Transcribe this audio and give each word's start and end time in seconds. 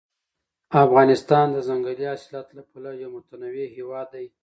افغانستان 0.85 1.45
د 1.51 1.57
ځنګلي 1.67 2.05
حاصلاتو 2.11 2.51
له 2.57 2.63
پلوه 2.69 2.93
یو 3.03 3.09
متنوع 3.15 3.65
هېواد 3.77 4.07
دی. 4.15 4.25